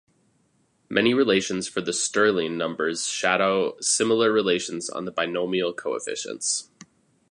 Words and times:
Many 0.89 1.13
relations 1.13 1.67
for 1.67 1.79
the 1.81 1.93
Stirling 1.93 2.57
numbers 2.57 3.05
shadow 3.05 3.79
similar 3.81 4.31
relations 4.31 4.89
on 4.89 5.05
the 5.05 5.11
binomial 5.11 5.73
coefficients. 5.75 6.71